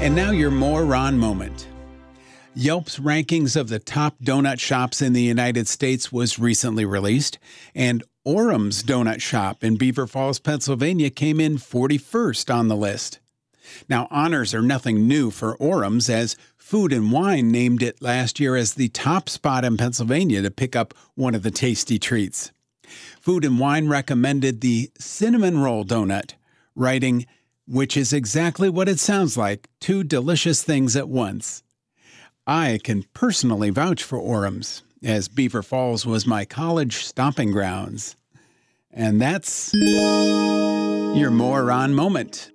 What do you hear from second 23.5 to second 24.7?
Wine recommended